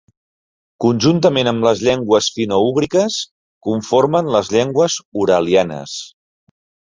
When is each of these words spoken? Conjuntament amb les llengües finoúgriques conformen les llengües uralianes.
Conjuntament 0.85 1.49
amb 1.51 1.65
les 1.67 1.83
llengües 1.87 2.29
finoúgriques 2.37 3.17
conformen 3.69 4.31
les 4.37 4.51
llengües 4.57 4.97
uralianes. 5.27 5.97